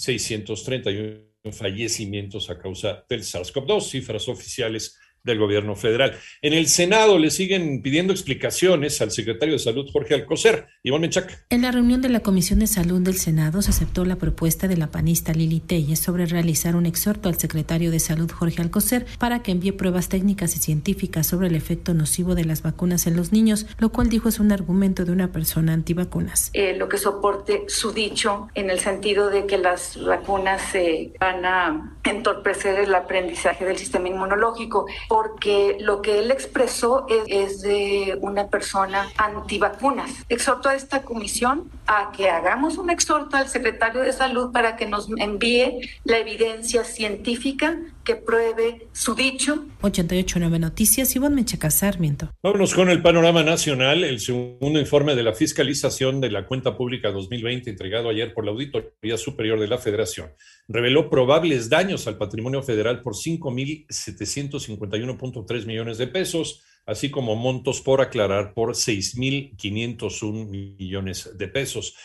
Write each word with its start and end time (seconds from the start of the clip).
287.631 0.00 1.52
fallecimientos 1.52 2.50
a 2.50 2.58
causa 2.58 3.04
del 3.08 3.22
SARS-CoV-2, 3.22 3.80
cifras 3.80 4.28
oficiales 4.28 4.99
del 5.24 5.38
gobierno 5.38 5.76
federal. 5.76 6.16
En 6.42 6.52
el 6.52 6.66
Senado 6.68 7.18
le 7.18 7.30
siguen 7.30 7.82
pidiendo 7.82 8.12
explicaciones 8.12 9.00
al 9.00 9.10
secretario 9.10 9.54
de 9.54 9.58
Salud, 9.58 9.88
Jorge 9.92 10.14
Alcocer. 10.14 10.66
Iván 10.82 11.02
Menchac. 11.02 11.44
En 11.50 11.62
la 11.62 11.70
reunión 11.72 12.00
de 12.00 12.08
la 12.08 12.20
Comisión 12.20 12.58
de 12.60 12.66
Salud 12.66 13.00
del 13.00 13.16
Senado 13.16 13.62
se 13.62 13.70
aceptó 13.70 14.04
la 14.04 14.16
propuesta 14.16 14.68
de 14.68 14.76
la 14.76 14.88
panista 14.88 15.32
Lili 15.32 15.60
Telles 15.60 15.98
sobre 15.98 16.26
realizar 16.26 16.76
un 16.76 16.86
exhorto 16.86 17.28
al 17.28 17.38
secretario 17.38 17.90
de 17.90 18.00
Salud, 18.00 18.30
Jorge 18.30 18.62
Alcocer, 18.62 19.06
para 19.18 19.42
que 19.42 19.52
envíe 19.52 19.72
pruebas 19.72 20.08
técnicas 20.08 20.56
y 20.56 20.58
científicas 20.58 21.26
sobre 21.26 21.48
el 21.48 21.54
efecto 21.54 21.94
nocivo 21.94 22.34
de 22.34 22.44
las 22.44 22.62
vacunas 22.62 23.06
en 23.06 23.16
los 23.16 23.32
niños, 23.32 23.66
lo 23.78 23.90
cual 23.90 24.08
dijo 24.08 24.28
es 24.28 24.40
un 24.40 24.52
argumento 24.52 25.04
de 25.04 25.12
una 25.12 25.32
persona 25.32 25.72
antivacunas. 25.72 26.50
Eh, 26.52 26.76
lo 26.76 26.88
que 26.88 26.98
soporte 26.98 27.64
su 27.68 27.92
dicho 27.92 28.48
en 28.54 28.70
el 28.70 28.80
sentido 28.80 29.30
de 29.30 29.46
que 29.46 29.58
las 29.58 30.02
vacunas 30.02 30.74
eh, 30.74 31.12
van 31.20 31.44
a 31.44 31.96
entorpecer 32.04 32.78
el 32.78 32.94
aprendizaje 32.94 33.64
del 33.64 33.76
sistema 33.76 34.08
inmunológico 34.08 34.86
porque 35.10 35.76
lo 35.80 36.02
que 36.02 36.20
él 36.20 36.30
expresó 36.30 37.04
es, 37.08 37.62
de 37.62 38.16
una 38.20 38.46
persona 38.46 39.08
antivacunas. 39.16 40.08
Exhorto 40.28 40.68
a 40.68 40.76
esta 40.76 41.02
comisión 41.02 41.68
a 41.88 42.12
que 42.12 42.30
hagamos 42.30 42.78
un 42.78 42.90
exhorto 42.90 43.36
al 43.36 43.48
secretario 43.48 44.02
de 44.02 44.12
salud 44.12 44.52
para 44.52 44.76
que 44.76 44.86
nos 44.86 45.08
envíe 45.18 45.80
la 46.04 46.18
evidencia 46.18 46.84
científica 46.84 47.76
que 48.04 48.16
pruebe 48.16 48.88
su 48.92 49.14
dicho. 49.14 49.64
889 49.82 50.58
Noticias, 50.58 51.14
Ivonne 51.14 51.36
Mechaca 51.36 51.70
Sarmiento. 51.70 52.30
Vámonos 52.42 52.74
con 52.74 52.90
el 52.90 53.02
panorama 53.02 53.42
nacional. 53.42 54.04
El 54.04 54.20
segundo 54.20 54.80
informe 54.80 55.14
de 55.14 55.22
la 55.22 55.32
fiscalización 55.32 56.20
de 56.20 56.30
la 56.30 56.46
cuenta 56.46 56.76
pública 56.76 57.10
2020 57.10 57.70
entregado 57.70 58.08
ayer 58.08 58.34
por 58.34 58.44
la 58.44 58.50
Auditoría 58.50 59.16
Superior 59.16 59.60
de 59.60 59.68
la 59.68 59.78
Federación 59.78 60.32
reveló 60.68 61.10
probables 61.10 61.68
daños 61.68 62.06
al 62.06 62.16
patrimonio 62.16 62.62
federal 62.62 63.02
por 63.02 63.14
5.751.3 63.14 65.66
millones 65.66 65.98
de 65.98 66.06
pesos, 66.06 66.62
así 66.86 67.10
como 67.10 67.36
montos 67.36 67.80
por 67.80 68.00
aclarar 68.00 68.54
por 68.54 68.70
6.501 68.70 70.48
millones 70.48 71.36
de 71.36 71.48
pesos. 71.48 71.96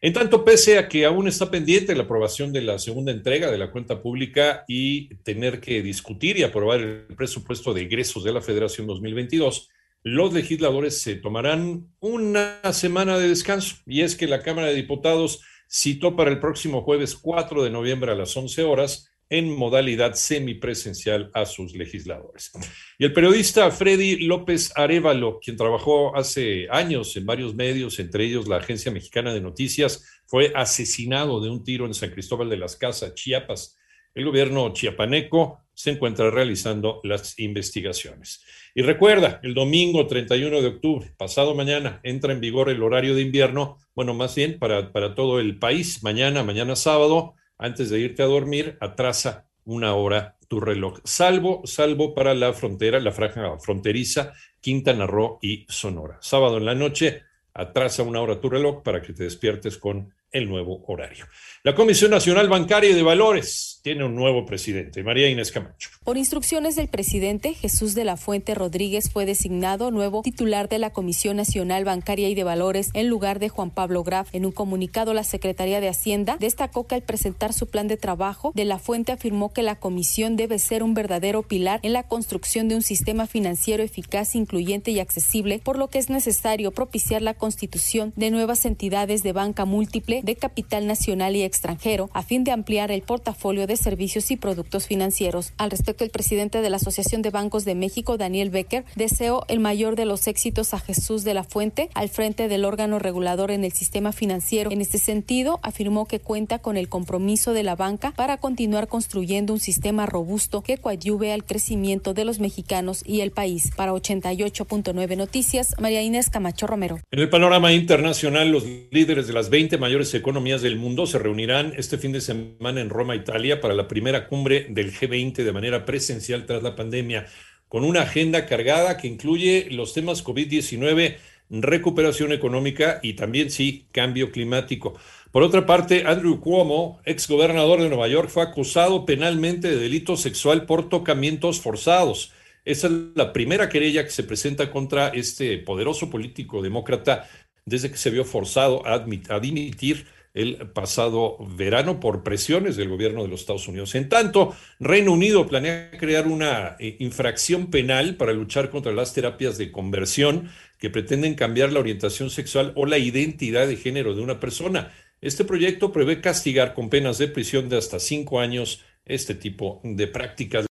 En 0.00 0.12
tanto, 0.12 0.44
pese 0.44 0.78
a 0.78 0.88
que 0.88 1.04
aún 1.04 1.26
está 1.26 1.50
pendiente 1.50 1.94
la 1.96 2.04
aprobación 2.04 2.52
de 2.52 2.62
la 2.62 2.78
segunda 2.78 3.10
entrega 3.10 3.50
de 3.50 3.58
la 3.58 3.72
cuenta 3.72 4.00
pública 4.00 4.64
y 4.68 5.14
tener 5.16 5.60
que 5.60 5.82
discutir 5.82 6.38
y 6.38 6.44
aprobar 6.44 6.80
el 6.80 7.16
presupuesto 7.16 7.74
de 7.74 7.82
egresos 7.82 8.22
de 8.22 8.32
la 8.32 8.40
Federación 8.40 8.86
2022, 8.86 9.68
los 10.04 10.32
legisladores 10.32 11.02
se 11.02 11.16
tomarán 11.16 11.88
una 11.98 12.60
semana 12.72 13.18
de 13.18 13.28
descanso. 13.28 13.76
Y 13.86 14.02
es 14.02 14.14
que 14.14 14.28
la 14.28 14.42
Cámara 14.42 14.68
de 14.68 14.74
Diputados 14.74 15.42
citó 15.68 16.14
para 16.14 16.30
el 16.30 16.38
próximo 16.38 16.82
jueves 16.82 17.16
4 17.16 17.64
de 17.64 17.70
noviembre 17.70 18.12
a 18.12 18.14
las 18.14 18.36
11 18.36 18.62
horas 18.62 19.10
en 19.30 19.54
modalidad 19.54 20.14
semipresencial 20.14 21.30
a 21.34 21.44
sus 21.44 21.74
legisladores. 21.74 22.50
Y 22.98 23.04
el 23.04 23.12
periodista 23.12 23.70
Freddy 23.70 24.26
López 24.26 24.72
Arevalo, 24.74 25.38
quien 25.40 25.56
trabajó 25.56 26.16
hace 26.16 26.66
años 26.70 27.16
en 27.16 27.26
varios 27.26 27.54
medios, 27.54 27.98
entre 27.98 28.24
ellos 28.24 28.48
la 28.48 28.56
Agencia 28.56 28.90
Mexicana 28.90 29.34
de 29.34 29.40
Noticias, 29.40 30.04
fue 30.26 30.52
asesinado 30.54 31.40
de 31.40 31.50
un 31.50 31.64
tiro 31.64 31.86
en 31.86 31.94
San 31.94 32.10
Cristóbal 32.10 32.48
de 32.48 32.56
las 32.56 32.76
Casas, 32.76 33.14
Chiapas. 33.14 33.76
El 34.14 34.24
gobierno 34.24 34.72
chiapaneco 34.72 35.60
se 35.74 35.90
encuentra 35.90 36.30
realizando 36.30 37.00
las 37.04 37.38
investigaciones. 37.38 38.44
Y 38.74 38.82
recuerda, 38.82 39.38
el 39.44 39.54
domingo 39.54 40.06
31 40.06 40.60
de 40.60 40.66
octubre, 40.66 41.12
pasado 41.16 41.54
mañana, 41.54 42.00
entra 42.02 42.32
en 42.32 42.40
vigor 42.40 42.68
el 42.68 42.82
horario 42.82 43.14
de 43.14 43.22
invierno, 43.22 43.78
bueno, 43.94 44.12
más 44.14 44.34
bien 44.34 44.58
para, 44.58 44.90
para 44.92 45.14
todo 45.14 45.38
el 45.38 45.58
país, 45.58 46.02
mañana, 46.02 46.42
mañana 46.42 46.74
sábado, 46.74 47.34
antes 47.58 47.90
de 47.90 48.00
irte 48.00 48.22
a 48.22 48.26
dormir, 48.26 48.78
atrasa 48.80 49.46
una 49.64 49.94
hora 49.94 50.36
tu 50.48 50.60
reloj, 50.60 51.00
salvo, 51.04 51.62
salvo 51.64 52.14
para 52.14 52.34
la 52.34 52.54
frontera, 52.54 53.00
la 53.00 53.12
franja 53.12 53.58
fronteriza, 53.58 54.32
Quintana 54.60 55.06
Roo 55.06 55.38
y 55.42 55.66
Sonora. 55.68 56.16
Sábado 56.22 56.56
en 56.56 56.64
la 56.64 56.74
noche, 56.74 57.22
atrasa 57.52 58.02
una 58.02 58.20
hora 58.20 58.40
tu 58.40 58.48
reloj 58.48 58.82
para 58.82 59.02
que 59.02 59.12
te 59.12 59.24
despiertes 59.24 59.76
con 59.76 60.14
el 60.32 60.48
nuevo 60.48 60.84
horario. 60.86 61.26
La 61.64 61.74
Comisión 61.74 62.10
Nacional 62.10 62.48
Bancaria 62.48 62.90
y 62.90 62.94
de 62.94 63.02
Valores 63.02 63.80
tiene 63.82 64.04
un 64.04 64.14
nuevo 64.14 64.44
presidente, 64.44 65.02
María 65.02 65.28
Inés 65.28 65.50
Camacho. 65.50 65.90
Por 66.04 66.16
instrucciones 66.16 66.76
del 66.76 66.88
presidente, 66.88 67.54
Jesús 67.54 67.94
de 67.94 68.04
la 68.04 68.16
Fuente 68.16 68.54
Rodríguez 68.54 69.10
fue 69.10 69.26
designado 69.26 69.90
nuevo 69.90 70.22
titular 70.22 70.68
de 70.68 70.78
la 70.78 70.90
Comisión 70.90 71.36
Nacional 71.36 71.84
Bancaria 71.84 72.28
y 72.28 72.34
de 72.34 72.44
Valores 72.44 72.90
en 72.94 73.08
lugar 73.08 73.38
de 73.38 73.48
Juan 73.48 73.70
Pablo 73.70 74.04
Graf. 74.04 74.28
En 74.32 74.44
un 74.44 74.52
comunicado, 74.52 75.14
la 75.14 75.24
Secretaría 75.24 75.80
de 75.80 75.88
Hacienda 75.88 76.36
destacó 76.38 76.86
que 76.86 76.94
al 76.94 77.02
presentar 77.02 77.52
su 77.52 77.66
plan 77.68 77.88
de 77.88 77.96
trabajo, 77.96 78.52
de 78.54 78.64
la 78.64 78.78
Fuente 78.78 79.12
afirmó 79.12 79.52
que 79.52 79.62
la 79.62 79.76
comisión 79.76 80.36
debe 80.36 80.58
ser 80.58 80.82
un 80.82 80.94
verdadero 80.94 81.42
pilar 81.42 81.80
en 81.82 81.92
la 81.92 82.02
construcción 82.02 82.68
de 82.68 82.76
un 82.76 82.82
sistema 82.82 83.26
financiero 83.26 83.82
eficaz, 83.82 84.34
incluyente 84.34 84.90
y 84.90 85.00
accesible, 85.00 85.60
por 85.64 85.78
lo 85.78 85.88
que 85.88 85.98
es 85.98 86.10
necesario 86.10 86.72
propiciar 86.72 87.22
la 87.22 87.34
constitución 87.34 88.12
de 88.16 88.30
nuevas 88.30 88.64
entidades 88.64 89.22
de 89.22 89.32
banca 89.32 89.64
múltiple 89.64 90.17
de 90.22 90.36
capital 90.36 90.86
nacional 90.86 91.36
y 91.36 91.42
extranjero 91.42 92.10
a 92.12 92.22
fin 92.22 92.44
de 92.44 92.52
ampliar 92.52 92.90
el 92.90 93.02
portafolio 93.02 93.66
de 93.66 93.76
servicios 93.76 94.30
y 94.30 94.36
productos 94.36 94.86
financieros. 94.86 95.52
Al 95.56 95.70
respecto, 95.70 96.04
el 96.04 96.10
presidente 96.10 96.60
de 96.60 96.70
la 96.70 96.76
Asociación 96.76 97.22
de 97.22 97.30
Bancos 97.30 97.64
de 97.64 97.74
México, 97.74 98.16
Daniel 98.16 98.50
Becker, 98.50 98.84
deseó 98.96 99.44
el 99.48 99.60
mayor 99.60 99.96
de 99.96 100.04
los 100.04 100.26
éxitos 100.26 100.74
a 100.74 100.78
Jesús 100.78 101.24
de 101.24 101.34
la 101.34 101.44
Fuente 101.44 101.90
al 101.94 102.08
frente 102.08 102.48
del 102.48 102.64
órgano 102.64 102.98
regulador 102.98 103.50
en 103.50 103.64
el 103.64 103.72
sistema 103.72 104.12
financiero. 104.12 104.70
En 104.70 104.80
este 104.80 104.98
sentido, 104.98 105.60
afirmó 105.62 106.06
que 106.06 106.20
cuenta 106.20 106.58
con 106.58 106.76
el 106.76 106.88
compromiso 106.88 107.52
de 107.52 107.62
la 107.62 107.76
banca 107.76 108.12
para 108.16 108.36
continuar 108.36 108.88
construyendo 108.88 109.52
un 109.52 109.60
sistema 109.60 110.06
robusto 110.06 110.62
que 110.62 110.78
coadyuve 110.78 111.32
al 111.32 111.44
crecimiento 111.44 112.14
de 112.14 112.24
los 112.24 112.38
mexicanos 112.38 113.02
y 113.06 113.20
el 113.20 113.30
país. 113.30 113.70
Para 113.76 113.92
88.9 113.92 115.16
Noticias, 115.16 115.74
María 115.80 116.02
Inés 116.02 116.30
Camacho 116.30 116.66
Romero. 116.66 116.98
En 117.10 117.20
el 117.20 117.28
panorama 117.28 117.72
internacional, 117.72 118.50
los 118.50 118.64
líderes 118.90 119.26
de 119.26 119.32
las 119.32 119.50
20 119.50 119.78
mayores 119.78 120.07
economías 120.14 120.62
del 120.62 120.76
mundo 120.76 121.06
se 121.06 121.18
reunirán 121.18 121.72
este 121.76 121.98
fin 121.98 122.12
de 122.12 122.20
semana 122.20 122.80
en 122.80 122.90
Roma, 122.90 123.16
Italia, 123.16 123.60
para 123.60 123.74
la 123.74 123.88
primera 123.88 124.26
cumbre 124.28 124.66
del 124.70 124.92
G20 124.92 125.44
de 125.44 125.52
manera 125.52 125.84
presencial 125.84 126.46
tras 126.46 126.62
la 126.62 126.76
pandemia, 126.76 127.26
con 127.68 127.84
una 127.84 128.02
agenda 128.02 128.46
cargada 128.46 128.96
que 128.96 129.08
incluye 129.08 129.68
los 129.70 129.94
temas 129.94 130.24
COVID-19, 130.24 131.16
recuperación 131.50 132.32
económica 132.32 133.00
y 133.02 133.14
también, 133.14 133.50
sí, 133.50 133.86
cambio 133.92 134.30
climático. 134.32 134.94
Por 135.30 135.42
otra 135.42 135.66
parte, 135.66 136.04
Andrew 136.06 136.40
Cuomo, 136.40 137.00
ex 137.04 137.28
gobernador 137.28 137.82
de 137.82 137.88
Nueva 137.88 138.08
York, 138.08 138.28
fue 138.28 138.42
acusado 138.42 139.04
penalmente 139.04 139.68
de 139.68 139.76
delito 139.76 140.16
sexual 140.16 140.66
por 140.66 140.88
tocamientos 140.88 141.60
forzados. 141.60 142.32
Esa 142.64 142.86
es 142.88 142.92
la 143.14 143.32
primera 143.32 143.68
querella 143.68 144.04
que 144.04 144.10
se 144.10 144.24
presenta 144.24 144.70
contra 144.70 145.08
este 145.08 145.58
poderoso 145.58 146.10
político 146.10 146.62
demócrata 146.62 147.28
desde 147.68 147.90
que 147.90 147.96
se 147.96 148.10
vio 148.10 148.24
forzado 148.24 148.86
a, 148.86 148.98
dimitir 149.40 150.06
el 150.34 150.56
pasado 150.72 151.36
verano 151.56 152.00
por 152.00 152.22
presiones 152.22 152.76
del 152.76 152.88
gobierno 152.88 153.22
de 153.22 153.28
los 153.28 153.40
Estados 153.40 153.66
Unidos. 153.68 153.94
En 153.94 154.08
tanto, 154.08 154.54
Reino 154.78 155.12
Unido 155.12 155.46
planea 155.46 155.90
crear 155.98 156.26
una 156.26 156.76
eh, 156.78 156.96
infracción 157.00 157.68
penal 157.68 158.16
para 158.16 158.32
luchar 158.32 158.70
contra 158.70 158.92
las 158.92 159.14
terapias 159.14 159.58
de 159.58 159.72
conversión 159.72 160.50
que 160.78 160.90
pretenden 160.90 161.34
cambiar 161.34 161.72
la 161.72 161.80
orientación 161.80 162.30
sexual 162.30 162.72
o 162.76 162.86
la 162.86 162.98
identidad 162.98 163.66
de 163.66 163.76
género 163.76 164.14
de 164.14 164.22
una 164.22 164.38
persona. 164.38 164.92
Este 165.20 165.44
proyecto 165.44 165.92
prevé 165.92 166.20
castigar 166.20 166.74
con 166.74 166.88
penas 166.88 167.18
de 167.18 167.28
prisión 167.28 167.68
de 167.68 167.78
hasta 167.78 167.98
cinco 167.98 168.38
años 168.38 168.84
este 169.08 169.34
tipo 169.34 169.80
de 169.82 170.06
prácticas. 170.06 170.66